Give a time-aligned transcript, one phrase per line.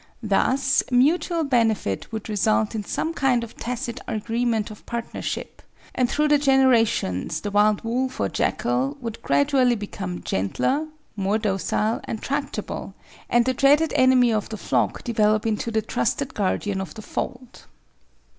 [0.23, 5.61] Thus mutual benefit would result in some kind of tacit agreement of partnership,
[5.93, 11.99] and through the generations the wild wolf or jackal would gradually become gentler, more docile,
[12.05, 12.95] and tractable,
[13.29, 17.67] and the dreaded enemy of the flock develop into the trusted guardian of the fold.